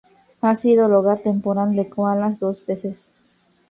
[0.41, 3.11] Ha sido el hogar temporal de koalas dos veces.